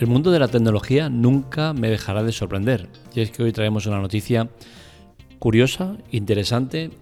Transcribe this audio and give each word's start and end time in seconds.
El 0.00 0.06
mundo 0.06 0.30
de 0.30 0.38
la 0.38 0.46
tecnología 0.46 1.08
nunca 1.08 1.72
me 1.72 1.90
dejará 1.90 2.22
de 2.22 2.30
sorprender. 2.30 2.88
Y 3.14 3.20
es 3.20 3.32
que 3.32 3.42
hoy 3.42 3.50
traemos 3.50 3.86
una 3.86 3.98
noticia 3.98 4.48
curiosa, 5.40 5.96
interesante 6.12 6.92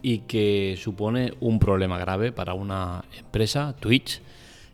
y 0.00 0.20
que 0.20 0.78
supone 0.78 1.34
un 1.40 1.58
problema 1.58 1.98
grave 1.98 2.32
para 2.32 2.54
una 2.54 3.04
empresa, 3.18 3.76
Twitch, 3.78 4.22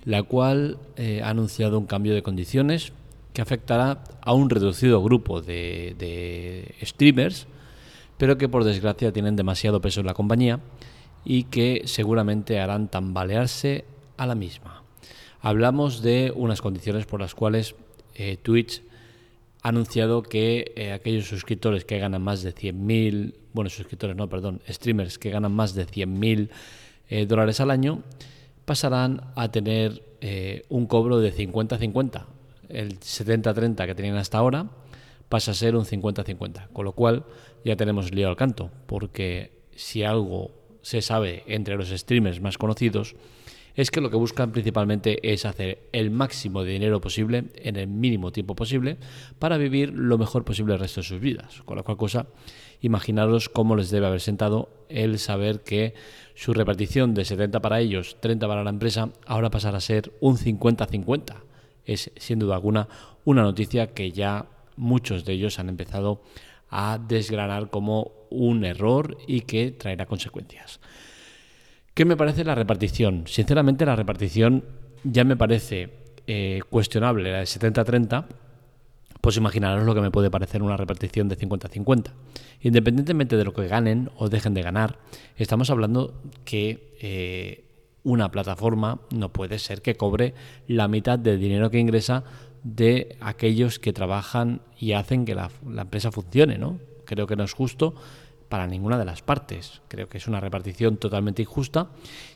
la 0.05 0.23
cual 0.23 0.79
eh, 0.95 1.23
ha 1.25 1.30
anunciado 1.30 1.77
un 1.77 1.87
cambio 1.87 2.14
de 2.14 2.23
condiciones 2.23 2.93
que 3.32 3.43
afectará 3.43 4.05
a 4.21 4.33
un 4.33 4.49
reducido 4.49 5.03
grupo 5.03 5.43
de, 5.43 5.96
de 5.99 6.77
streamers, 6.85 7.49
pero 8.17 8.39
que 8.39 8.49
por 8.49 8.62
desgracia 8.62 9.12
tienen 9.12 9.35
demasiado 9.35 9.80
peso 9.80 9.99
en 9.99 10.07
la 10.07 10.14
compañía 10.14 10.61
y 11.25 11.45
que 11.45 11.83
seguramente 11.87 12.61
harán 12.61 12.87
tambalearse 12.87 13.84
a 14.16 14.27
la 14.27 14.37
misma. 14.37 14.81
Hablamos 15.45 16.02
de 16.02 16.32
unas 16.37 16.62
condiciones 16.62 17.05
por 17.05 17.20
las 17.20 17.34
cuales 17.34 17.74
eh, 18.14 18.38
Twitch 18.41 18.80
ha 19.62 19.70
anunciado 19.70 20.23
que 20.23 20.73
eh, 20.77 20.92
aquellos 20.92 21.27
suscriptores 21.27 21.84
que 21.84 21.98
ganan 21.98 22.23
más 22.23 22.45
de 22.45 22.55
100.000, 22.55 23.34
bueno, 23.52 23.69
suscriptores 23.69 24.14
no, 24.14 24.28
perdón, 24.28 24.60
streamers 24.69 25.19
que 25.19 25.30
ganan 25.30 25.50
más 25.50 25.74
de 25.74 25.84
100.000 25.84 26.48
eh, 27.09 27.27
dólares 27.27 27.59
al 27.60 27.73
año, 27.73 28.05
pasarán 28.64 29.33
a 29.34 29.50
tener 29.50 30.05
un 30.69 30.86
cobro 30.86 31.19
de 31.19 31.34
50-50. 31.34 32.27
El 32.69 33.00
70-30 33.00 33.86
que 33.86 33.95
tenían 33.97 34.16
hasta 34.16 34.38
ahora 34.38 34.69
pasa 35.28 35.50
a 35.50 35.55
ser 35.55 35.74
un 35.74 35.84
50-50, 35.84 36.69
con 36.72 36.84
lo 36.84 36.92
cual 36.92 37.24
ya 37.64 37.74
tenemos 37.74 38.14
lío 38.14 38.28
al 38.28 38.36
canto, 38.36 38.70
porque 38.86 39.50
si 39.74 40.05
algo 40.05 40.52
se 40.83 41.02
sabe 41.02 41.42
entre 41.48 41.74
los 41.74 41.88
streamers 41.88 42.41
más 42.41 42.56
conocidos, 42.56 43.16
es 43.75 43.91
que 43.91 44.01
lo 44.01 44.11
que 44.11 44.17
buscan 44.17 44.53
principalmente 44.53 45.33
es 45.33 45.45
hacer 45.47 45.89
el 45.92 46.11
máximo 46.11 46.62
de 46.62 46.73
dinero 46.73 47.01
posible 47.01 47.45
en 47.56 47.77
el 47.77 47.87
mínimo 47.87 48.33
tiempo 48.33 48.55
posible 48.55 48.98
para 49.39 49.56
vivir 49.56 49.92
lo 49.95 50.19
mejor 50.19 50.45
posible 50.45 50.75
el 50.75 50.81
resto 50.81 51.01
de 51.01 51.06
sus 51.06 51.20
vidas. 51.20 51.62
Con 51.64 51.77
la 51.77 51.83
cual 51.83 51.97
cosa, 51.97 52.27
imaginaros 52.81 53.48
cómo 53.48 53.77
les 53.77 53.91
debe 53.91 54.06
haber 54.06 54.20
sentado 54.20 54.69
el 54.89 55.19
saber 55.19 55.62
que 55.62 55.95
su 56.34 56.53
repartición 56.53 57.14
de 57.14 57.25
70 57.25 57.61
para 57.61 57.81
ellos, 57.81 58.17
30 58.20 58.47
para 58.47 58.64
la 58.64 58.70
empresa, 58.70 59.11
ahora 59.27 59.51
pasará 59.51 59.79
a 59.79 59.81
ser 59.81 60.12
un 60.20 60.36
50-50. 60.36 61.36
Es 61.84 62.11
sin 62.17 62.39
duda 62.39 62.57
alguna 62.57 62.89
una 63.25 63.42
noticia 63.42 63.89
que 63.89 64.12
ya 64.12 64.47
muchos 64.77 65.25
de 65.25 65.34
ellos 65.34 65.59
han 65.59 65.69
empezado 65.69 66.23
a 66.70 66.98
desgranar 66.98 67.70
como 67.70 68.12
un 68.31 68.64
error 68.64 69.19
y 69.27 69.42
que 69.42 69.73
traerá 69.73 70.07
consecuencias. 70.07 70.81
¿Qué 71.95 72.07
me 72.07 72.17
parece 72.17 72.43
la 72.45 72.55
repartición? 72.55 73.25
Sinceramente 73.27 73.85
la 73.85 73.97
repartición 73.97 74.65
ya 75.05 75.25
me 75.25 75.37
parece 75.37 75.91
eh, 76.27 76.61
cuestionable, 76.71 77.31
la 77.31 77.41
de 77.41 77.45
70-30, 77.45 78.25
pues 79.21 79.37
imaginaros 79.37 79.85
lo 79.85 79.95
que 79.95 80.01
me 80.01 80.11
puede 80.11 80.31
parecer 80.31 80.63
una 80.63 80.79
repartición 80.79 81.29
de 81.29 81.37
50-50. 81.37 82.13
Independientemente 82.63 83.37
de 83.37 83.45
lo 83.45 83.53
que 83.53 83.69
ganen 83.69 84.11
o 84.17 84.31
dejen 84.31 84.55
de 84.55 84.63
ganar, 84.63 85.01
estamos 85.37 85.69
hablando 85.69 86.15
que 86.47 86.97
eh, 87.03 87.65
una 88.05 88.31
plataforma 88.31 89.01
no 89.11 89.31
puede 89.31 89.59
ser 89.59 89.83
que 89.83 89.95
cobre 89.95 90.33
la 90.67 90.89
mitad 90.89 91.19
del 91.19 91.39
dinero 91.39 91.70
que 91.70 91.79
ingresa 91.79 92.25
de 92.63 93.19
aquellos 93.20 93.79
que 93.79 93.93
trabajan 93.93 94.63
y 94.79 94.93
hacen 94.93 95.27
que 95.27 95.35
la, 95.35 95.51
la 95.69 95.83
empresa 95.83 96.11
funcione, 96.11 96.57
¿no? 96.57 96.79
Creo 97.05 97.27
que 97.27 97.37
no 97.37 97.45
es 97.45 97.53
justo 97.53 97.95
para 98.53 98.67
ninguna 98.67 98.98
de 98.98 99.06
las 99.06 99.22
partes. 99.22 99.81
Creo 99.89 100.11
que 100.11 100.19
es 100.19 100.28
una 100.28 100.39
repartición 100.39 100.98
totalmente 100.98 101.41
injusta 101.41 101.89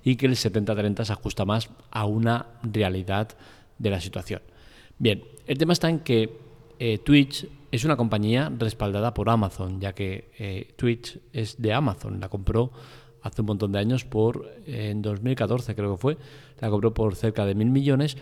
y 0.02 0.16
que 0.16 0.24
el 0.24 0.32
70-30 0.32 1.04
se 1.04 1.12
ajusta 1.12 1.44
más 1.44 1.68
a 1.90 2.06
una 2.06 2.46
realidad 2.62 3.36
de 3.76 3.90
la 3.90 4.00
situación. 4.00 4.40
Bien, 4.98 5.22
el 5.46 5.58
tema 5.58 5.74
está 5.74 5.90
en 5.90 5.98
que 5.98 6.38
eh, 6.78 6.96
Twitch 7.04 7.46
es 7.70 7.84
una 7.84 7.98
compañía 7.98 8.50
respaldada 8.58 9.12
por 9.12 9.28
Amazon, 9.28 9.78
ya 9.78 9.92
que 9.92 10.30
eh, 10.38 10.72
Twitch 10.76 11.20
es 11.34 11.60
de 11.60 11.74
Amazon, 11.74 12.18
la 12.18 12.30
compró 12.30 12.72
hace 13.20 13.42
un 13.42 13.48
montón 13.48 13.72
de 13.72 13.80
años 13.80 14.06
por 14.06 14.50
en 14.64 15.02
2014 15.02 15.74
creo 15.74 15.96
que 15.96 16.00
fue, 16.00 16.16
la 16.60 16.70
compró 16.70 16.94
por 16.94 17.14
cerca 17.14 17.44
de 17.44 17.54
mil 17.54 17.68
millones 17.68 18.16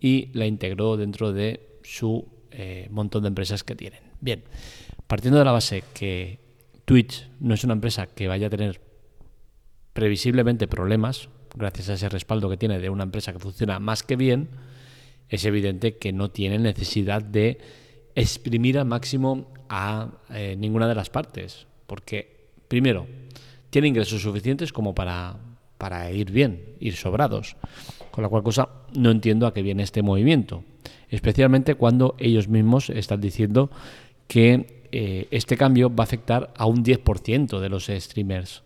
y 0.00 0.28
la 0.34 0.46
integró 0.46 0.96
dentro 0.96 1.32
de 1.32 1.78
su 1.82 2.28
eh, 2.52 2.86
montón 2.92 3.24
de 3.24 3.28
empresas 3.28 3.64
que 3.64 3.74
tienen. 3.74 4.02
Bien, 4.20 4.44
partiendo 5.08 5.40
de 5.40 5.44
la 5.44 5.50
base 5.50 5.82
que 5.92 6.49
Twitch 6.84 7.28
no 7.40 7.54
es 7.54 7.64
una 7.64 7.74
empresa 7.74 8.06
que 8.06 8.28
vaya 8.28 8.48
a 8.48 8.50
tener 8.50 8.80
previsiblemente 9.92 10.68
problemas, 10.68 11.28
gracias 11.54 11.88
a 11.88 11.94
ese 11.94 12.08
respaldo 12.08 12.48
que 12.48 12.56
tiene 12.56 12.78
de 12.78 12.90
una 12.90 13.04
empresa 13.04 13.32
que 13.32 13.38
funciona 13.38 13.78
más 13.78 14.02
que 14.02 14.16
bien, 14.16 14.48
es 15.28 15.44
evidente 15.44 15.96
que 15.96 16.12
no 16.12 16.30
tiene 16.30 16.58
necesidad 16.58 17.22
de 17.22 17.58
exprimir 18.14 18.78
al 18.78 18.86
máximo 18.86 19.52
a 19.68 20.10
eh, 20.30 20.56
ninguna 20.58 20.88
de 20.88 20.94
las 20.94 21.10
partes, 21.10 21.66
porque 21.86 22.50
primero, 22.68 23.06
tiene 23.70 23.88
ingresos 23.88 24.22
suficientes 24.22 24.72
como 24.72 24.94
para, 24.94 25.36
para 25.78 26.10
ir 26.10 26.30
bien, 26.30 26.76
ir 26.80 26.96
sobrados, 26.96 27.56
con 28.10 28.22
la 28.22 28.28
cual 28.28 28.42
cosa 28.42 28.68
no 28.94 29.10
entiendo 29.10 29.46
a 29.46 29.54
qué 29.54 29.62
viene 29.62 29.84
este 29.84 30.02
movimiento, 30.02 30.64
especialmente 31.08 31.76
cuando 31.76 32.16
ellos 32.18 32.48
mismos 32.48 32.90
están 32.90 33.20
diciendo 33.20 33.70
que 34.26 34.79
eh, 34.92 35.28
este 35.30 35.56
cambio 35.56 35.94
va 35.94 36.04
a 36.04 36.06
afectar 36.06 36.52
a 36.56 36.66
un 36.66 36.84
10% 36.84 37.60
de 37.60 37.68
los 37.68 37.86
streamers. 37.86 38.62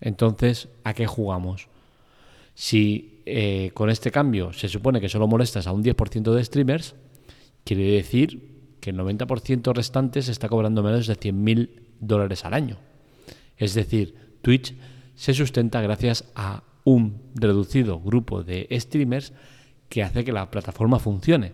Entonces, 0.00 0.68
¿a 0.84 0.94
qué 0.94 1.06
jugamos? 1.06 1.68
Si 2.54 3.22
eh, 3.24 3.70
con 3.72 3.88
este 3.88 4.10
cambio 4.10 4.52
se 4.52 4.68
supone 4.68 5.00
que 5.00 5.08
solo 5.08 5.28
molestas 5.28 5.66
a 5.66 5.72
un 5.72 5.82
10% 5.82 6.32
de 6.32 6.44
streamers, 6.44 6.94
quiere 7.64 7.84
decir 7.92 8.76
que 8.80 8.90
el 8.90 8.98
90% 8.98 9.72
restante 9.74 10.22
se 10.22 10.32
está 10.32 10.48
cobrando 10.48 10.82
menos 10.82 11.06
de 11.06 11.16
100.000 11.16 11.70
dólares 12.00 12.44
al 12.44 12.54
año. 12.54 12.78
Es 13.56 13.74
decir, 13.74 14.16
Twitch 14.42 14.74
se 15.14 15.34
sustenta 15.34 15.80
gracias 15.80 16.24
a 16.34 16.64
un 16.84 17.20
reducido 17.34 18.00
grupo 18.00 18.42
de 18.42 18.66
streamers 18.72 19.32
que 19.88 20.02
hace 20.02 20.24
que 20.24 20.32
la 20.32 20.50
plataforma 20.50 20.98
funcione. 20.98 21.52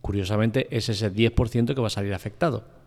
Curiosamente, 0.00 0.68
es 0.70 0.88
ese 0.88 1.12
10% 1.12 1.74
que 1.74 1.80
va 1.80 1.88
a 1.88 1.90
salir 1.90 2.14
afectado. 2.14 2.77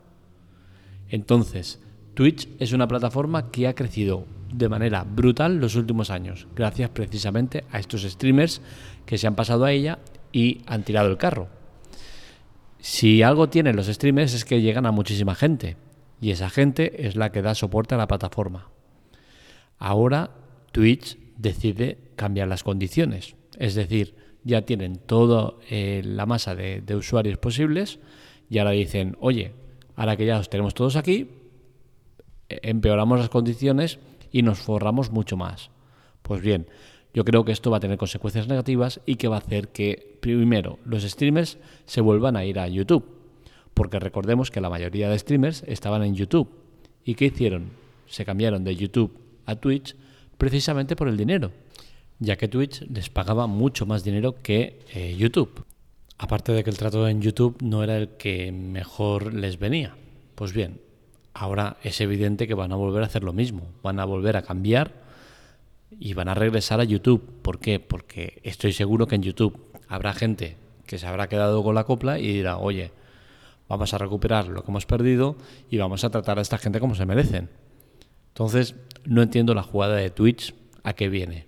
Entonces, 1.12 1.82
Twitch 2.14 2.48
es 2.58 2.72
una 2.72 2.88
plataforma 2.88 3.52
que 3.52 3.68
ha 3.68 3.76
crecido 3.76 4.26
de 4.52 4.70
manera 4.70 5.04
brutal 5.04 5.58
los 5.58 5.76
últimos 5.76 6.10
años, 6.10 6.48
gracias 6.56 6.90
precisamente 6.90 7.66
a 7.70 7.80
estos 7.80 8.04
streamers 8.04 8.62
que 9.06 9.18
se 9.18 9.28
han 9.28 9.36
pasado 9.36 9.66
a 9.66 9.74
ella 9.74 10.00
y 10.32 10.62
han 10.66 10.84
tirado 10.84 11.10
el 11.10 11.18
carro. 11.18 11.50
Si 12.80 13.24
algo 13.24 13.50
tienen 13.50 13.76
los 13.76 13.88
streamers 13.88 14.34
es 14.34 14.46
que 14.46 14.62
llegan 14.62 14.86
a 14.86 14.92
muchísima 14.92 15.36
gente 15.36 15.76
y 16.22 16.32
esa 16.32 16.50
gente 16.50 17.06
es 17.06 17.18
la 17.18 17.32
que 17.34 17.42
da 17.42 17.56
soporte 17.56 17.94
a 17.94 17.98
la 17.98 18.08
plataforma. 18.08 18.70
Ahora 19.80 20.32
Twitch 20.72 21.18
decide 21.38 21.98
cambiar 22.16 22.48
las 22.48 22.64
condiciones, 22.64 23.36
es 23.58 23.76
decir, 23.76 24.16
ya 24.46 24.62
tienen 24.62 24.96
toda 24.96 25.56
eh, 25.70 26.02
la 26.06 26.26
masa 26.26 26.56
de 26.56 26.96
usuarios 26.96 27.38
posibles 27.38 28.00
y 28.50 28.60
ahora 28.60 28.72
dicen, 28.72 29.18
oye, 29.20 29.54
Ahora 29.96 30.18
que 30.18 30.26
ya 30.26 30.38
los 30.38 30.50
tenemos 30.50 30.74
todos 30.74 30.96
aquí, 30.96 31.30
empeoramos 32.50 33.20
las 33.20 33.30
condiciones 33.30 34.00
y 34.32 34.42
nos 34.42 34.60
forramos 34.60 35.12
mucho 35.12 35.38
más. 35.38 35.70
Pues 36.22 36.42
bien, 36.42 36.68
yo 37.14 37.26
creo 37.26 37.44
que 37.44 37.52
esto 37.52 37.72
va 37.72 37.78
a 37.78 37.82
tener 37.82 37.98
consecuencias 37.98 38.48
negativas 38.48 39.02
y 39.06 39.16
que 39.16 39.28
va 39.28 39.36
a 39.36 39.40
hacer 39.40 39.70
que, 39.70 40.18
primero, 40.22 40.80
los 40.86 41.04
streamers 41.04 41.58
se 41.86 42.02
vuelvan 42.02 42.36
a 42.36 42.46
ir 42.46 42.60
a 42.60 42.68
YouTube. 42.68 43.06
Porque 43.74 44.00
recordemos 44.00 44.52
que 44.52 44.62
la 44.62 44.70
mayoría 44.70 45.10
de 45.10 45.20
streamers 45.20 45.64
estaban 45.68 46.04
en 46.04 46.16
YouTube. 46.16 46.50
¿Y 47.04 47.16
qué 47.16 47.26
hicieron? 47.26 47.72
Se 48.08 48.26
cambiaron 48.26 48.64
de 48.64 48.76
YouTube 48.76 49.18
a 49.46 49.56
Twitch 49.56 49.96
precisamente 50.38 50.96
por 50.96 51.08
el 51.08 51.18
dinero, 51.18 51.52
ya 52.20 52.36
que 52.36 52.48
Twitch 52.48 52.82
les 52.90 53.10
pagaba 53.10 53.48
mucho 53.48 53.86
más 53.86 54.04
dinero 54.04 54.36
que 54.42 54.80
eh, 54.94 55.16
YouTube. 55.18 55.66
Aparte 56.22 56.52
de 56.52 56.64
que 56.64 56.70
el 56.70 56.78
trato 56.78 57.08
en 57.08 57.20
YouTube 57.20 57.58
no 57.64 57.84
era 57.84 57.98
el 57.98 58.10
que 58.10 58.52
mejor 58.52 59.34
les 59.34 59.58
venía. 59.58 59.96
Pues 60.36 60.54
bien, 60.54 60.80
ahora 61.34 61.78
es 61.82 62.00
evidente 62.00 62.48
que 62.48 62.54
van 62.54 62.72
a 62.72 62.76
volver 62.76 63.02
a 63.02 63.08
hacer 63.08 63.24
lo 63.24 63.34
mismo, 63.34 63.64
van 63.82 64.00
a 64.00 64.06
volver 64.06 64.38
a 64.38 64.44
cambiar 64.44 64.94
y 65.90 66.14
van 66.14 66.28
a 66.28 66.36
regresar 66.36 66.80
a 66.80 66.84
YouTube. 66.84 67.28
¿Por 67.42 67.58
qué? 67.58 67.80
Porque 67.80 68.40
estoy 68.44 68.72
seguro 68.72 69.08
que 69.08 69.16
en 69.16 69.24
YouTube 69.24 69.60
habrá 69.88 70.14
gente 70.14 70.58
que 70.86 71.00
se 71.00 71.08
habrá 71.08 71.28
quedado 71.28 71.64
con 71.64 71.74
la 71.74 71.86
copla 71.86 72.20
y 72.20 72.28
dirá, 72.28 72.58
oye, 72.60 72.92
vamos 73.68 73.92
a 73.96 73.98
recuperar 73.98 74.48
lo 74.48 74.64
que 74.64 74.70
hemos 74.70 74.86
perdido 74.86 75.38
y 75.72 75.80
vamos 75.80 76.04
a 76.04 76.12
tratar 76.12 76.38
a 76.38 76.44
esta 76.44 76.60
gente 76.60 76.80
como 76.80 76.94
se 76.94 77.08
merecen. 77.08 77.50
Entonces, 78.28 78.76
no 79.06 79.24
entiendo 79.24 79.56
la 79.56 79.64
jugada 79.64 79.96
de 79.96 80.12
Twitch 80.12 80.54
a 80.84 80.94
qué 80.94 81.10
viene. 81.10 81.48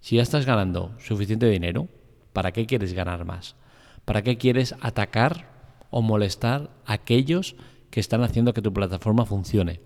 Si 0.00 0.14
ya 0.14 0.22
estás 0.22 0.46
ganando 0.46 0.94
suficiente 1.00 1.50
dinero, 1.50 1.88
¿para 2.32 2.52
qué 2.52 2.66
quieres 2.66 2.92
ganar 2.92 3.24
más? 3.24 3.56
¿Para 4.04 4.22
qué 4.22 4.36
quieres 4.36 4.74
atacar 4.80 5.48
o 5.90 6.02
molestar 6.02 6.70
a 6.84 6.94
aquellos 6.94 7.56
que 7.90 8.00
están 8.00 8.22
haciendo 8.22 8.52
que 8.52 8.62
tu 8.62 8.72
plataforma 8.72 9.26
funcione? 9.26 9.80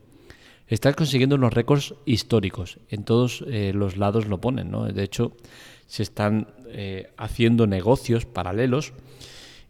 Estás 0.68 0.96
consiguiendo 0.96 1.36
unos 1.36 1.52
récords 1.52 1.94
históricos. 2.06 2.78
En 2.88 3.04
todos 3.04 3.44
eh, 3.46 3.72
los 3.74 3.96
lados 3.96 4.26
lo 4.26 4.40
ponen. 4.40 4.70
¿no? 4.70 4.84
De 4.84 5.02
hecho, 5.02 5.32
se 5.86 6.02
están 6.02 6.48
eh, 6.68 7.12
haciendo 7.16 7.66
negocios 7.66 8.26
paralelos 8.26 8.92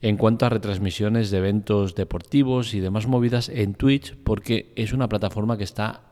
en 0.02 0.16
cuanto 0.16 0.46
a 0.46 0.50
retransmisiones 0.50 1.30
de 1.30 1.38
eventos 1.38 1.94
deportivos 1.94 2.74
y 2.74 2.80
demás 2.80 3.06
movidas 3.06 3.48
en 3.48 3.74
Twitch, 3.74 4.14
porque 4.24 4.72
es 4.76 4.92
una 4.92 5.08
plataforma 5.08 5.56
que 5.56 5.64
está 5.64 6.02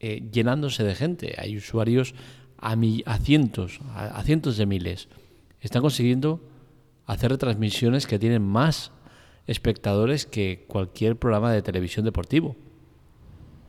eh, 0.00 0.28
llenándose 0.32 0.84
de 0.84 0.94
gente. 0.94 1.34
Hay 1.38 1.56
usuarios 1.56 2.14
a, 2.58 2.76
a 3.06 3.18
cientos, 3.18 3.80
a, 3.94 4.22
cientos 4.22 4.56
de 4.56 4.66
miles. 4.66 5.08
Están 5.60 5.82
consiguiendo 5.82 6.40
hacer 7.06 7.30
retransmisiones 7.30 8.06
que 8.06 8.18
tienen 8.18 8.42
más 8.42 8.92
espectadores 9.46 10.26
que 10.26 10.64
cualquier 10.68 11.16
programa 11.16 11.52
de 11.52 11.62
televisión 11.62 12.04
deportivo. 12.04 12.56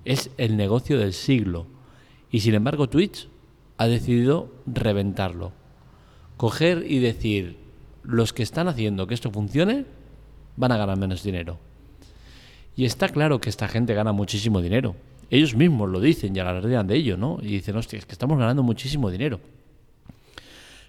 Es 0.05 0.31
el 0.37 0.55
negocio 0.57 0.97
del 0.99 1.13
siglo. 1.13 1.67
Y 2.31 2.41
sin 2.41 2.53
embargo 2.53 2.89
Twitch 2.89 3.27
ha 3.77 3.87
decidido 3.87 4.51
reventarlo. 4.65 5.51
Coger 6.37 6.85
y 6.89 6.99
decir, 6.99 7.57
los 8.03 8.33
que 8.33 8.43
están 8.43 8.67
haciendo 8.67 9.07
que 9.07 9.13
esto 9.13 9.31
funcione 9.31 9.85
van 10.55 10.71
a 10.71 10.77
ganar 10.77 10.97
menos 10.97 11.23
dinero. 11.23 11.59
Y 12.75 12.85
está 12.85 13.09
claro 13.09 13.39
que 13.39 13.49
esta 13.49 13.67
gente 13.67 13.93
gana 13.93 14.11
muchísimo 14.11 14.61
dinero. 14.61 14.95
Ellos 15.29 15.55
mismos 15.55 15.89
lo 15.89 15.99
dicen 15.99 16.35
y 16.35 16.39
alardean 16.39 16.87
de 16.87 16.95
ello, 16.95 17.17
¿no? 17.17 17.39
Y 17.41 17.47
dicen, 17.47 17.75
hostia, 17.77 17.97
es 17.97 18.05
que 18.05 18.11
estamos 18.11 18.37
ganando 18.37 18.63
muchísimo 18.63 19.09
dinero. 19.09 19.39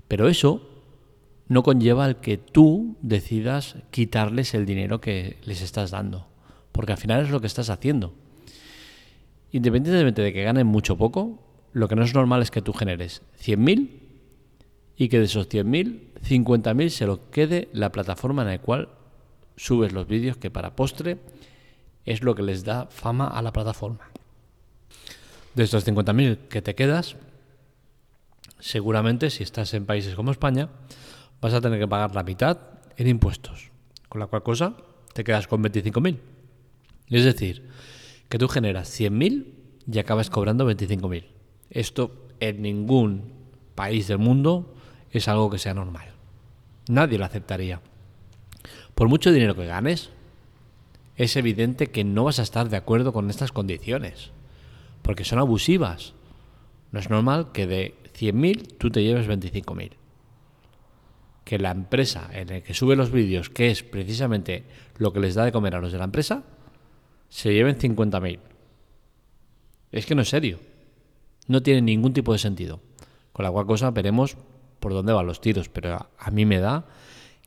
Pero 0.09 0.29
eso 0.29 0.76
no 1.49 1.63
conlleva 1.63 2.05
al 2.05 2.21
que 2.21 2.39
tú 2.39 2.97
decidas 3.03 3.77
quitarles 3.91 4.55
el 4.55 4.67
dinero 4.67 5.01
que 5.01 5.39
les 5.45 5.63
estás 5.63 5.91
dando. 5.91 6.27
Porque 6.73 6.93
al 6.93 6.99
final 6.99 7.25
es 7.25 7.31
lo 7.31 7.41
que 7.41 7.47
estás 7.47 7.71
haciendo. 7.71 8.15
Independientemente 9.53 10.23
de 10.23 10.33
que 10.33 10.43
ganen 10.43 10.67
mucho 10.67 10.95
o 10.95 10.97
poco, 10.99 11.43
lo 11.73 11.89
que 11.89 11.97
no 11.97 12.03
es 12.03 12.15
normal 12.15 12.43
es 12.43 12.51
que 12.51 12.63
tú 12.63 12.73
generes 12.73 13.23
100.000 13.43 13.91
y 14.97 15.09
que 15.09 15.19
de 15.19 15.27
esos 15.27 15.49
100.000, 15.49 16.13
50.000 16.23 16.89
se 16.89 17.07
lo 17.07 17.31
quede 17.31 17.69
la 17.73 17.93
plataforma 17.93 18.43
en 18.43 18.49
la 18.49 18.59
cual 18.59 18.89
subes 19.57 19.93
los 19.93 20.07
vídeos, 20.07 20.37
que 20.37 20.51
para 20.51 20.75
postre 20.75 21.19
es 22.05 22.23
lo 22.23 22.35
que 22.35 22.43
les 22.43 22.65
da 22.65 22.87
fama 22.87 23.29
a 23.29 23.43
la 23.43 23.53
plataforma. 23.53 24.11
De 25.55 25.65
estos 25.65 25.87
50.000 25.87 26.49
que 26.49 26.63
te 26.63 26.75
quedas, 26.75 27.17
seguramente 28.59 29.31
si 29.31 29.43
estás 29.43 29.75
en 29.75 29.87
países 29.87 30.15
como 30.15 30.31
España, 30.31 30.69
vas 31.41 31.55
a 31.55 31.61
tener 31.61 31.79
que 31.79 31.89
pagar 31.89 32.15
la 32.15 32.23
mitad 32.23 32.59
en 32.97 33.09
impuestos. 33.09 33.71
Con 34.09 34.21
la 34.21 34.27
cual 34.27 34.43
cosa 34.43 34.77
te 35.13 35.25
quedas 35.25 35.47
con 35.47 35.63
25.000. 35.63 36.19
Es 37.09 37.25
decir, 37.25 37.69
que 38.29 38.39
tú 38.39 38.49
generas 38.49 38.89
100.000 39.01 39.47
y 39.91 39.99
acabas 39.99 40.31
cobrando 40.31 40.69
25.000. 40.71 41.25
Esto 41.71 42.27
en 42.41 42.63
ningún 42.63 43.33
país 43.75 44.09
del 44.09 44.19
mundo 44.19 44.75
es 45.11 45.29
algo 45.29 45.51
que 45.51 45.59
sea 45.59 45.75
normal. 45.75 46.09
Nadie 46.89 47.19
lo 47.19 47.25
aceptaría. 47.25 47.81
Por 48.95 49.09
mucho 49.09 49.33
dinero 49.33 49.55
que 49.55 49.67
ganes, 49.67 50.11
es 51.17 51.37
evidente 51.37 51.89
que 51.89 52.05
no 52.05 52.25
vas 52.25 52.39
a 52.39 52.43
estar 52.43 52.69
de 52.69 52.77
acuerdo 52.77 53.13
con 53.13 53.31
estas 53.31 53.53
condiciones 53.53 54.31
porque 55.07 55.25
son 55.25 55.39
abusivas. 55.39 56.15
No 56.91 56.99
es 56.99 57.11
normal 57.11 57.53
que 57.53 57.69
de 57.69 57.95
100.000 58.19 58.77
tú 58.77 58.91
te 58.91 59.05
lleves 59.05 59.29
25.000. 59.29 59.93
Que 61.47 61.59
la 61.59 61.71
empresa 61.71 62.29
en 62.33 62.49
la 62.49 62.61
que 62.61 62.75
sube 62.75 62.97
los 62.97 63.13
vídeos, 63.13 63.51
que 63.51 63.71
es 63.71 63.85
precisamente 63.85 64.65
lo 64.99 65.13
que 65.13 65.21
les 65.21 65.37
da 65.37 65.45
de 65.45 65.53
comer 65.53 65.77
a 65.77 65.81
los 65.81 65.93
de 65.93 65.99
la 65.99 66.05
empresa, 66.05 66.43
se 67.29 67.55
lleven 67.55 67.79
50.000. 67.79 68.41
Es 69.93 70.07
que 70.07 70.17
no 70.17 70.23
es 70.23 70.29
serio. 70.29 70.59
No 71.47 71.63
tiene 71.63 71.83
ningún 71.83 72.13
tipo 72.13 72.33
de 72.33 72.39
sentido. 72.39 72.81
Con 73.33 73.45
la 73.45 73.53
cual 73.53 73.67
cosa 73.67 73.93
veremos 73.93 74.37
por 74.81 74.93
dónde 74.93 75.13
van 75.13 75.27
los 75.27 75.41
tiros. 75.41 75.69
Pero 75.69 76.09
a, 76.19 76.31
mí 76.33 76.45
me 76.45 76.59
da 76.59 76.87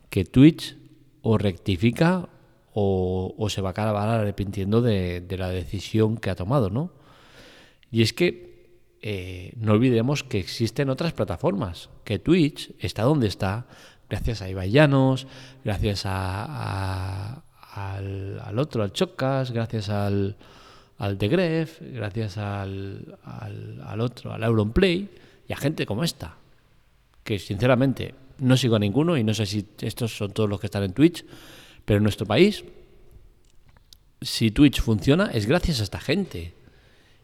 que 0.10 0.24
Twitch 0.24 0.78
o 1.22 1.38
rectifica 1.38 2.30
o, 2.74 3.48
se 3.50 3.60
va 3.60 3.70
a 3.70 3.72
acabar 3.72 4.08
arrepintiendo 4.08 4.82
de, 4.82 5.20
de 5.20 5.38
la 5.38 5.50
decisión 5.50 6.16
que 6.16 6.30
ha 6.30 6.36
tomado, 6.36 6.70
¿no? 6.70 6.92
Y 7.92 8.02
es 8.02 8.14
que 8.14 8.49
eh, 9.02 9.54
no 9.56 9.74
olvidemos 9.74 10.24
que 10.24 10.40
existen 10.40 10.90
otras 10.90 11.14
plataformas, 11.14 11.90
que 12.04 12.20
Twitch 12.20 12.74
está 12.80 13.04
donde 13.04 13.28
está, 13.28 13.66
gracias 14.10 14.42
a 14.42 14.50
Ibai 14.50 14.72
Llanos, 14.72 15.26
gracias 15.64 16.04
a, 16.06 17.44
al, 17.72 18.60
otro, 18.60 18.84
al 18.84 18.92
Chocas, 18.92 19.52
gracias 19.52 19.90
al, 19.90 20.36
al 20.98 21.18
The 21.18 21.28
Gref, 21.30 21.82
gracias 21.82 22.38
al, 22.38 23.18
al, 23.24 24.02
otro, 24.02 24.34
al 24.34 24.44
Auronplay, 24.44 25.10
y 25.48 25.54
a 25.54 25.58
gente 25.58 25.86
como 25.86 26.04
esta, 26.04 26.36
que 27.24 27.40
sinceramente 27.40 28.16
no 28.40 28.58
sigo 28.58 28.76
a 28.76 28.80
ninguno 28.80 29.18
y 29.18 29.24
no 29.24 29.34
sé 29.34 29.46
si 29.46 29.66
estos 29.80 30.18
son 30.18 30.32
todos 30.32 30.50
los 30.50 30.60
que 30.60 30.68
están 30.68 30.84
en 30.84 30.94
Twitch, 30.94 31.26
pero 31.86 31.98
en 31.98 32.04
nuestro 32.04 32.26
país, 32.26 32.66
si 34.22 34.52
Twitch 34.52 34.82
funciona, 34.82 35.28
es 35.32 35.46
gracias 35.46 35.80
a 35.80 35.84
esta 35.84 36.02
gente 36.02 36.54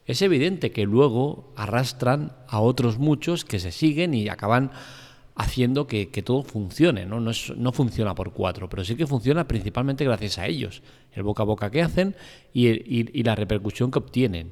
es 0.05 0.21
evidente 0.21 0.71
que 0.71 0.85
luego 0.85 1.51
arrastran 1.55 2.33
a 2.47 2.59
otros 2.59 2.99
muchos 2.99 3.43
que 3.43 3.59
se 3.59 3.71
siguen 3.71 4.13
y 4.13 4.29
acaban 4.29 4.71
haciendo 5.35 5.87
que, 5.87 6.05
todo 6.23 6.43
funcione. 6.43 7.05
¿no? 7.05 7.19
No, 7.19 7.71
funciona 7.71 8.15
por 8.15 8.31
cuatro, 8.31 8.69
pero 8.69 8.83
sí 8.83 8.95
que 8.95 9.07
funciona 9.07 9.47
principalmente 9.47 10.05
gracias 10.05 10.37
a 10.37 10.47
ellos. 10.47 10.81
El 11.11 11.23
boca 11.23 11.43
a 11.43 11.45
boca 11.45 11.71
que 11.71 11.81
hacen 11.81 12.15
y, 12.53 13.23
la 13.23 13.35
repercusión 13.35 13.91
que 13.91 13.99
obtienen. 13.99 14.51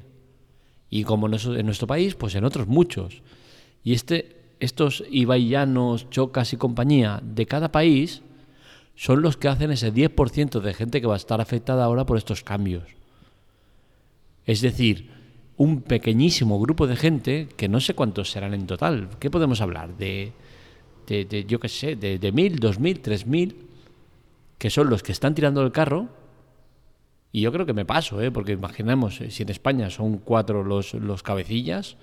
Y 0.90 1.04
como 1.04 1.26
en 1.26 1.66
nuestro 1.66 1.86
país, 1.86 2.14
pues 2.14 2.34
en 2.34 2.44
otros 2.44 2.66
muchos. 2.66 3.22
Y 3.82 3.94
este, 3.94 4.36
estos 4.60 5.04
ibaillanos, 5.10 6.10
chocas 6.10 6.52
y 6.52 6.56
compañía 6.56 7.20
de 7.22 7.46
cada 7.46 7.72
país 7.72 8.22
son 8.96 9.22
los 9.22 9.36
que 9.36 9.48
hacen 9.48 9.70
ese 9.70 9.92
10% 9.92 10.60
de 10.60 10.74
gente 10.74 11.00
que 11.00 11.06
va 11.06 11.14
a 11.14 11.18
estar 11.18 11.40
afectada 11.40 11.84
ahora 11.84 12.06
por 12.06 12.16
estos 12.16 12.42
cambios. 12.42 12.84
Es 14.46 14.60
decir, 14.60 15.10
un 15.56 15.82
pequeñísimo 15.82 16.58
grupo 16.60 16.86
de 16.86 16.96
gente, 16.96 17.48
que 17.56 17.68
no 17.68 17.80
sé 17.80 17.94
cuántos 17.94 18.30
serán 18.30 18.54
en 18.54 18.66
total, 18.66 19.10
¿qué 19.20 19.30
podemos 19.30 19.60
hablar? 19.60 19.96
De, 19.96 20.32
de, 21.06 21.44
yo 21.46 21.60
qué 21.60 21.68
sé, 21.68 21.96
de, 21.96 22.18
de 22.18 22.32
mil, 22.32 22.58
dos 22.58 22.80
mil, 22.80 23.00
tres 23.00 23.26
mil, 23.26 23.68
que 24.58 24.70
son 24.70 24.90
los 24.90 25.02
que 25.02 25.12
están 25.12 25.34
tirando 25.34 25.62
el 25.62 25.72
carro. 25.72 26.08
Y 27.30 27.40
yo 27.40 27.52
creo 27.52 27.66
que 27.66 27.72
me 27.72 27.84
paso, 27.84 28.20
¿eh? 28.20 28.30
porque 28.30 28.52
imaginemos, 28.52 29.20
eh, 29.20 29.30
si 29.30 29.42
en 29.42 29.48
España 29.48 29.90
son 29.90 30.18
cuatro 30.18 30.62
los, 30.62 30.94
los 30.94 31.22
cabecillas, 31.22 31.96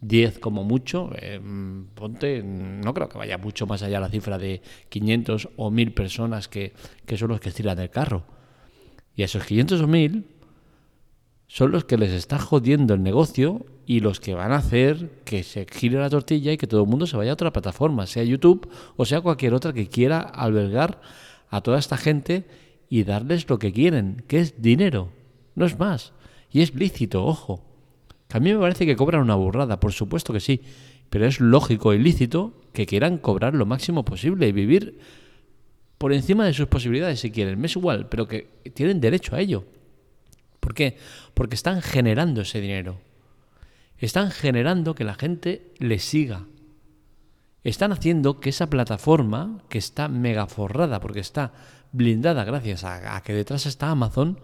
diez 0.00 0.38
como 0.38 0.64
mucho, 0.64 1.10
eh, 1.16 1.40
ponte, 1.94 2.42
no 2.42 2.92
creo 2.92 3.08
que 3.08 3.16
vaya 3.16 3.38
mucho 3.38 3.66
más 3.66 3.82
allá 3.82 4.00
la 4.00 4.10
cifra 4.10 4.36
de 4.36 4.60
500 4.90 5.48
o 5.56 5.70
1000 5.70 5.92
personas 5.92 6.48
que, 6.48 6.74
que 7.06 7.16
son 7.16 7.28
los 7.28 7.40
que 7.40 7.50
tiran 7.50 7.78
el 7.78 7.88
carro. 7.88 8.24
Y 9.14 9.22
esos 9.22 9.44
500 9.44 9.80
o 9.80 9.86
1000 9.86 10.35
son 11.48 11.70
los 11.70 11.84
que 11.84 11.96
les 11.96 12.12
está 12.12 12.38
jodiendo 12.38 12.94
el 12.94 13.02
negocio 13.02 13.66
y 13.86 14.00
los 14.00 14.18
que 14.18 14.34
van 14.34 14.52
a 14.52 14.56
hacer 14.56 15.10
que 15.24 15.42
se 15.42 15.66
gire 15.70 15.98
la 15.98 16.10
tortilla 16.10 16.52
y 16.52 16.56
que 16.56 16.66
todo 16.66 16.82
el 16.82 16.88
mundo 16.88 17.06
se 17.06 17.16
vaya 17.16 17.30
a 17.30 17.34
otra 17.34 17.52
plataforma, 17.52 18.06
sea 18.06 18.24
YouTube 18.24 18.68
o 18.96 19.04
sea 19.04 19.20
cualquier 19.20 19.54
otra 19.54 19.72
que 19.72 19.88
quiera 19.88 20.20
albergar 20.20 21.00
a 21.48 21.60
toda 21.60 21.78
esta 21.78 21.96
gente 21.96 22.44
y 22.88 23.04
darles 23.04 23.48
lo 23.48 23.58
que 23.58 23.72
quieren, 23.72 24.24
que 24.26 24.40
es 24.40 24.60
dinero, 24.60 25.10
no 25.54 25.66
es 25.66 25.78
más. 25.78 26.12
Y 26.50 26.62
es 26.62 26.74
lícito, 26.74 27.24
ojo. 27.24 27.62
a 28.32 28.40
mí 28.40 28.52
me 28.52 28.60
parece 28.60 28.86
que 28.86 28.96
cobran 28.96 29.22
una 29.22 29.34
burrada, 29.34 29.80
por 29.80 29.92
supuesto 29.92 30.32
que 30.32 30.40
sí, 30.40 30.60
pero 31.10 31.26
es 31.26 31.40
lógico 31.40 31.94
y 31.94 31.98
lícito 31.98 32.54
que 32.72 32.86
quieran 32.86 33.18
cobrar 33.18 33.54
lo 33.54 33.66
máximo 33.66 34.04
posible 34.04 34.48
y 34.48 34.52
vivir 34.52 34.98
por 35.98 36.12
encima 36.12 36.44
de 36.44 36.52
sus 36.52 36.66
posibilidades 36.66 37.20
si 37.20 37.30
quieren. 37.30 37.60
Me 37.60 37.66
es 37.66 37.76
igual, 37.76 38.08
pero 38.08 38.26
que 38.28 38.48
tienen 38.74 39.00
derecho 39.00 39.34
a 39.34 39.40
ello. 39.40 39.64
¿Por 40.66 40.74
qué? 40.74 40.96
Porque 41.32 41.54
están 41.54 41.80
generando 41.80 42.40
ese 42.40 42.60
dinero. 42.60 42.98
Están 43.98 44.32
generando 44.32 44.96
que 44.96 45.04
la 45.04 45.14
gente 45.14 45.72
les 45.78 46.02
siga. 46.02 46.46
Están 47.62 47.92
haciendo 47.92 48.40
que 48.40 48.48
esa 48.48 48.68
plataforma, 48.68 49.62
que 49.68 49.78
está 49.78 50.08
mega 50.08 50.48
forrada, 50.48 50.98
porque 50.98 51.20
está 51.20 51.52
blindada 51.92 52.42
gracias 52.42 52.82
a, 52.82 53.22
que 53.22 53.32
detrás 53.32 53.66
está 53.66 53.90
Amazon, 53.90 54.40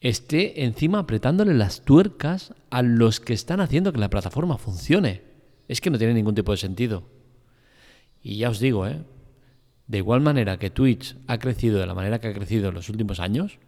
esté 0.00 0.64
encima 0.64 0.98
apretándole 0.98 1.54
las 1.54 1.82
tuercas 1.82 2.52
a 2.70 2.82
los 2.82 3.20
que 3.20 3.34
están 3.34 3.60
haciendo 3.60 3.92
que 3.92 4.00
la 4.00 4.10
plataforma 4.10 4.58
funcione. 4.58 5.22
Es 5.68 5.80
que 5.80 5.90
no 5.90 5.98
tiene 5.98 6.14
ningún 6.14 6.34
tipo 6.34 6.50
de 6.50 6.58
sentido. 6.58 7.04
Y 8.20 8.38
ya 8.38 8.50
os 8.50 8.58
digo, 8.58 8.88
¿eh? 8.88 9.04
de 9.86 9.98
igual 9.98 10.20
manera 10.20 10.58
que 10.58 10.70
Twitch 10.70 11.14
ha 11.28 11.38
crecido 11.38 11.78
de 11.78 11.86
la 11.86 11.94
manera 11.94 12.20
que 12.20 12.26
ha 12.26 12.34
crecido 12.34 12.70
en 12.70 12.74
los 12.74 12.88
últimos 12.88 13.20
años, 13.20 13.60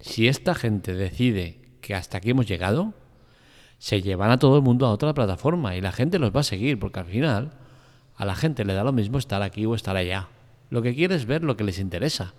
si 0.00 0.28
esta 0.28 0.54
gente 0.54 0.94
decide 0.94 1.60
que 1.80 1.94
hasta 1.94 2.18
aquí 2.18 2.30
hemos 2.30 2.46
llegado, 2.46 2.94
se 3.78 4.02
llevan 4.02 4.30
a 4.30 4.38
todo 4.38 4.56
el 4.56 4.62
mundo 4.62 4.86
a 4.86 4.90
otra 4.90 5.14
plataforma 5.14 5.76
y 5.76 5.80
la 5.80 5.92
gente 5.92 6.18
los 6.18 6.34
va 6.34 6.40
a 6.40 6.44
seguir, 6.44 6.78
porque 6.78 7.00
al 7.00 7.06
final 7.06 7.52
a 8.16 8.24
la 8.24 8.34
gente 8.34 8.64
le 8.64 8.74
da 8.74 8.84
lo 8.84 8.92
mismo 8.92 9.18
estar 9.18 9.42
aquí 9.42 9.64
o 9.66 9.74
estar 9.74 9.96
allá. 9.96 10.28
Lo 10.70 10.82
que 10.82 10.94
quiere 10.94 11.14
es 11.14 11.26
ver 11.26 11.44
lo 11.44 11.56
que 11.56 11.64
les 11.64 11.78
interesa. 11.78 12.34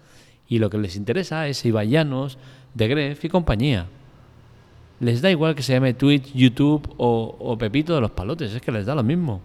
Y 0.47 0.59
lo 0.59 0.69
que 0.69 0.77
les 0.77 0.95
interesa 0.95 1.47
es 1.47 1.63
Ibayanos, 1.65 2.37
De 2.73 2.87
Gref 2.87 3.23
y 3.23 3.29
compañía. 3.29 3.87
Les 4.99 5.21
da 5.21 5.31
igual 5.31 5.55
que 5.55 5.63
se 5.63 5.73
llame 5.73 5.93
Twitch, 5.93 6.33
YouTube 6.33 6.93
o, 6.97 7.37
o 7.39 7.57
Pepito 7.57 7.95
de 7.95 8.01
los 8.01 8.11
Palotes, 8.11 8.53
es 8.53 8.61
que 8.61 8.71
les 8.71 8.85
da 8.85 8.95
lo 8.95 9.03
mismo. 9.03 9.41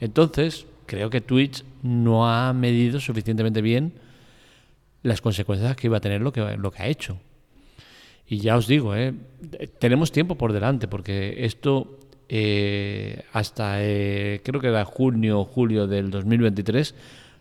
Entonces, 0.00 0.66
creo 0.86 1.10
que 1.10 1.20
Twitch 1.20 1.64
no 1.82 2.28
ha 2.28 2.52
medido 2.52 2.98
suficientemente 2.98 3.62
bien 3.62 3.92
las 5.04 5.20
consecuencias 5.20 5.76
que 5.76 5.86
iba 5.86 5.98
a 5.98 6.00
tener 6.00 6.20
lo 6.22 6.32
que, 6.32 6.56
lo 6.56 6.72
que 6.72 6.82
ha 6.82 6.88
hecho. 6.88 7.18
Y 8.26 8.38
ya 8.38 8.56
os 8.56 8.66
digo, 8.66 8.96
¿eh? 8.96 9.14
tenemos 9.78 10.10
tiempo 10.10 10.36
por 10.36 10.52
delante, 10.52 10.88
porque 10.88 11.44
esto 11.44 12.00
eh, 12.28 13.22
hasta 13.32 13.84
eh, 13.84 14.40
creo 14.42 14.60
que 14.60 14.68
era 14.68 14.84
junio 14.86 15.40
o 15.40 15.44
julio 15.44 15.86
del 15.86 16.10
2023 16.10 16.94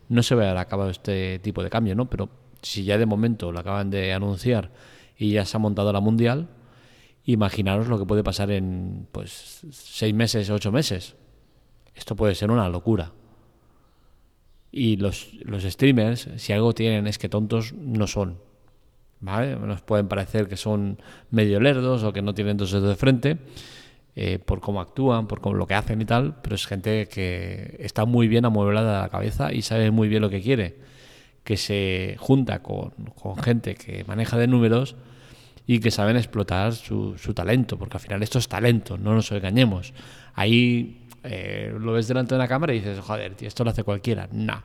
no 0.10 0.22
se 0.22 0.36
va 0.36 0.52
a 0.52 0.60
acabado 0.60 0.90
este 0.90 1.40
tipo 1.40 1.64
de 1.64 1.70
cambio, 1.70 1.96
¿no? 1.96 2.10
Pero 2.10 2.30
si 2.62 2.84
ya 2.84 2.98
de 2.98 3.06
momento 3.06 3.52
lo 3.54 3.60
acaban 3.60 3.90
de 3.90 4.12
anunciar 4.12 4.72
y 5.18 5.32
ya 5.32 5.46
se 5.46 5.56
ha 5.56 5.60
montado 5.60 5.94
la 5.94 6.02
mundial, 6.02 6.50
imaginaros 7.24 7.88
lo 7.88 7.98
que 7.98 8.06
puede 8.06 8.24
pasar 8.24 8.52
en 8.52 9.08
pues 9.14 9.66
seis 9.72 10.14
meses, 10.14 10.50
ocho 10.50 10.74
meses. 10.74 11.16
Esto 11.96 12.18
puede 12.18 12.36
ser 12.36 12.52
una 12.52 12.68
locura. 12.68 13.14
Y 14.76 14.98
los, 14.98 15.36
los 15.44 15.64
streamers, 15.64 16.30
si 16.38 16.52
algo 16.52 16.74
tienen 16.74 17.06
es 17.06 17.20
que 17.20 17.30
tontos 17.30 17.74
no 17.74 18.08
son. 18.08 18.40
¿Vale? 19.20 19.56
Nos 19.56 19.82
pueden 19.82 20.08
parecer 20.10 20.50
que 20.50 20.58
son 20.58 20.98
medio 21.30 21.62
lerdos 21.62 22.04
o 22.04 22.12
que 22.12 22.22
no 22.22 22.34
tienen 22.34 22.58
dos 22.58 22.72
dedos 22.72 22.90
de 22.90 22.96
frente 22.96 23.38
eh, 24.16 24.38
por 24.38 24.62
cómo 24.62 24.82
actúan, 24.82 25.28
por 25.28 25.42
cómo, 25.42 25.56
lo 25.56 25.66
que 25.66 25.74
hacen 25.74 26.00
y 26.02 26.06
tal, 26.06 26.36
pero 26.42 26.56
es 26.56 26.68
gente 26.68 27.08
que 27.08 27.78
está 27.80 28.06
muy 28.06 28.28
bien 28.28 28.46
amueblada 28.46 29.02
la 29.02 29.10
cabeza 29.10 29.52
y 29.54 29.64
sabe 29.64 29.90
muy 29.90 30.08
bien 30.08 30.22
lo 30.22 30.30
que 30.30 30.42
quiere, 30.42 30.76
que 31.44 31.58
se 31.58 32.16
junta 32.20 32.62
con, 32.62 32.92
con 33.16 33.38
gente 33.38 33.74
que 33.74 34.04
maneja 34.04 34.38
de 34.38 34.48
números 34.48 34.96
y 35.66 35.80
que 35.80 35.90
saben 35.90 36.16
explotar 36.16 36.74
su, 36.74 37.18
su, 37.18 37.34
talento, 37.34 37.80
porque 37.80 37.98
al 37.98 38.02
final 38.02 38.22
esto 38.22 38.38
es 38.38 38.48
talento, 38.48 39.00
no 39.00 39.16
nos 39.16 39.32
engañemos. 39.32 39.94
Eh, 41.24 41.76
lo 41.78 41.94
ves 41.94 42.08
delante 42.08 42.36
de 42.36 42.40
una 42.40 42.48
cámara 42.48 42.74
y 42.74 42.80
dices, 42.80 43.00
joder, 43.00 43.36
tío, 43.36 43.48
esto 43.48 43.64
lo 43.64 43.70
hace 43.70 43.84
cualquiera. 43.84 44.28
No, 44.32 44.64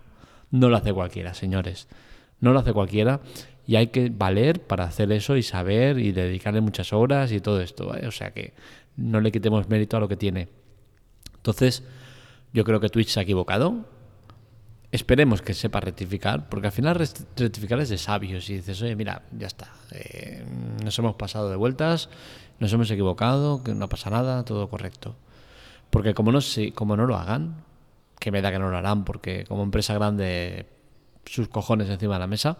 no 0.50 0.69
lo 0.69 0.77
hace 0.77 0.93
cualquiera, 0.93 1.35
señores. 1.35 1.88
No 2.41 2.53
lo 2.53 2.61
hace 2.61 2.73
cualquiera 2.73 3.21
y 3.67 3.77
hay 3.77 3.88
que 3.88 4.11
valer 4.11 4.62
para 4.62 4.85
hacer 4.85 5.11
eso 5.12 5.37
y 5.37 5.43
saber 5.43 5.99
y 5.99 6.12
dedicarle 6.12 6.61
muchas 6.61 6.93
horas 6.93 7.33
y 7.33 7.41
todo 7.41 7.61
esto. 7.61 7.93
O 8.07 8.11
sea 8.11 8.33
que 8.33 8.55
no 8.97 9.21
le 9.21 9.33
quitemos 9.33 9.69
mérito 9.69 9.97
a 9.97 10.00
lo 10.00 10.09
que 10.09 10.17
tiene. 10.17 10.49
Entonces, 11.37 11.83
yo 12.53 12.65
creo 12.65 12.81
que 12.81 12.88
Twitch 12.88 13.09
se 13.09 13.21
ha 13.21 13.23
equivocado 13.23 13.85
Esperemos 14.91 15.43
que 15.43 15.53
sepa 15.53 15.81
rectificar, 15.81 16.49
porque 16.49 16.69
al 16.69 16.73
final 16.73 16.95
rectificar 16.97 17.79
es 17.81 17.91
de 17.91 17.99
sabios 17.99 18.49
y 18.49 18.55
dices, 18.55 18.81
oye, 18.81 18.97
mira, 18.97 19.21
ya 19.37 19.47
está, 19.47 19.71
eh, 19.93 20.43
nos 20.83 20.99
hemos 20.99 21.15
pasado 21.17 21.50
de 21.50 21.57
vueltas, 21.57 22.09
nos 22.59 22.73
hemos 22.73 22.91
equivocado, 22.91 23.62
que 23.62 23.75
no 23.75 23.87
pasa 23.91 24.09
nada, 24.09 24.47
todo 24.47 24.71
correcto. 24.71 25.15
Porque 25.90 26.14
como 26.14 26.33
no, 26.33 26.40
como 26.75 26.97
no 26.97 27.07
lo 27.07 27.16
hagan, 27.16 27.64
que 28.18 28.30
me 28.30 28.42
da 28.42 28.50
que 28.50 28.59
no 28.59 28.71
lo 28.71 28.76
harán, 28.76 29.04
porque 29.04 29.45
como 29.45 29.62
empresa 29.62 29.95
grande, 29.95 30.66
sus 31.25 31.49
cojones 31.49 31.88
encima 31.88 32.14
de 32.14 32.21
la 32.21 32.26
mesa, 32.26 32.59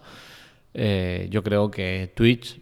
eh, 0.75 1.28
yo 1.30 1.42
creo 1.42 1.70
que 1.70 2.12
Twitch 2.14 2.61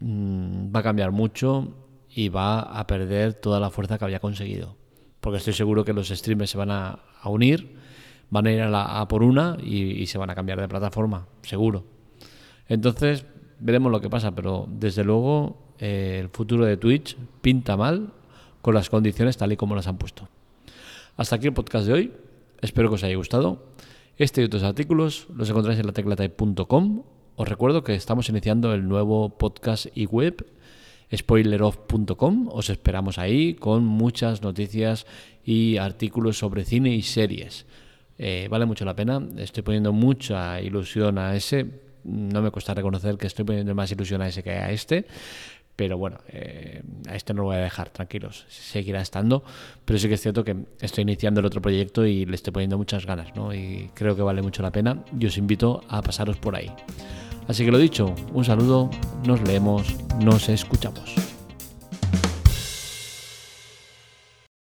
mm, 0.00 0.74
va 0.74 0.80
a 0.80 0.82
cambiar 0.82 1.12
mucho 1.12 1.74
y 2.10 2.28
va 2.28 2.60
a 2.60 2.86
perder 2.86 3.34
toda 3.34 3.60
la 3.60 3.70
fuerza 3.70 3.98
que 3.98 4.04
había 4.04 4.20
conseguido. 4.20 4.76
Porque 5.20 5.38
estoy 5.38 5.54
seguro 5.54 5.84
que 5.84 5.92
los 5.92 6.08
streamers 6.08 6.50
se 6.50 6.58
van 6.58 6.70
a 6.70 6.98
unir 7.24 7.82
van 8.32 8.46
a 8.46 8.50
ir 8.52 8.62
a, 8.62 9.06
por 9.08 9.22
una 9.22 9.58
y, 9.62 10.06
se 10.06 10.16
van 10.16 10.30
a 10.30 10.34
cambiar 10.34 10.58
de 10.58 10.66
plataforma, 10.66 11.26
seguro. 11.42 11.84
Entonces, 12.66 13.26
veremos 13.60 13.92
lo 13.92 14.00
que 14.00 14.08
pasa, 14.08 14.34
pero 14.34 14.66
desde 14.70 15.04
luego 15.04 15.74
eh, 15.78 16.16
el 16.18 16.30
futuro 16.30 16.64
de 16.64 16.78
Twitch 16.78 17.14
pinta 17.42 17.76
mal 17.76 18.14
con 18.62 18.74
las 18.74 18.88
condiciones 18.88 19.36
tal 19.36 19.52
y 19.52 19.56
como 19.56 19.74
las 19.74 19.86
han 19.86 19.98
puesto. 19.98 20.28
Hasta 21.16 21.36
aquí 21.36 21.48
el 21.48 21.52
podcast 21.52 21.86
de 21.86 21.92
hoy. 21.92 22.12
Espero 22.62 22.88
que 22.88 22.94
os 22.94 23.04
haya 23.04 23.16
gustado. 23.16 23.74
Este 24.16 24.40
y 24.40 24.44
otros 24.44 24.62
artículos 24.62 25.26
los 25.34 25.50
encontráis 25.50 25.78
en 25.78 25.86
la 25.86 25.92
teclatype.com. 25.92 27.02
Os 27.36 27.48
recuerdo 27.48 27.82
que 27.82 27.94
estamos 27.94 28.28
iniciando 28.28 28.72
el 28.72 28.88
nuevo 28.88 29.30
podcast 29.30 29.86
y 29.94 30.06
web 30.06 30.46
spoileroff.com. 31.14 32.48
Os 32.50 32.70
esperamos 32.70 33.18
ahí 33.18 33.54
con 33.54 33.84
muchas 33.84 34.42
noticias 34.42 35.06
y 35.44 35.76
artículos 35.76 36.38
sobre 36.38 36.64
cine 36.64 36.94
y 36.94 37.02
series. 37.02 37.66
Eh, 38.18 38.46
vale 38.50 38.66
mucho 38.66 38.84
la 38.84 38.94
pena. 38.94 39.20
Estoy 39.38 39.62
poniendo 39.62 39.92
mucha 39.92 40.60
ilusión 40.60 41.18
a 41.18 41.34
ese. 41.34 41.66
No 42.04 42.42
me 42.42 42.50
cuesta 42.50 42.74
reconocer 42.74 43.16
que 43.16 43.26
estoy 43.26 43.44
poniendo 43.44 43.74
más 43.74 43.90
ilusión 43.90 44.22
a 44.22 44.28
ese 44.28 44.42
que 44.42 44.50
a 44.50 44.70
este. 44.70 45.06
Pero 45.74 45.96
bueno, 45.96 46.18
eh, 46.28 46.82
a 47.08 47.16
este 47.16 47.32
no 47.32 47.42
lo 47.42 47.48
voy 47.48 47.56
a 47.56 47.60
dejar, 47.60 47.90
tranquilos, 47.90 48.44
seguirá 48.48 49.00
estando. 49.00 49.42
Pero 49.84 49.98
sí 49.98 50.08
que 50.08 50.14
es 50.14 50.20
cierto 50.20 50.44
que 50.44 50.56
estoy 50.80 51.02
iniciando 51.02 51.40
el 51.40 51.46
otro 51.46 51.62
proyecto 51.62 52.04
y 52.04 52.26
le 52.26 52.34
estoy 52.34 52.52
poniendo 52.52 52.76
muchas 52.76 53.06
ganas, 53.06 53.34
¿no? 53.34 53.54
Y 53.54 53.90
creo 53.94 54.14
que 54.14 54.22
vale 54.22 54.42
mucho 54.42 54.62
la 54.62 54.70
pena 54.70 55.02
y 55.18 55.26
os 55.26 55.38
invito 55.38 55.82
a 55.88 56.02
pasaros 56.02 56.36
por 56.36 56.56
ahí. 56.56 56.70
Así 57.48 57.64
que 57.64 57.72
lo 57.72 57.78
dicho, 57.78 58.14
un 58.32 58.44
saludo, 58.44 58.90
nos 59.26 59.40
leemos, 59.42 59.96
nos 60.20 60.48
escuchamos. 60.48 61.31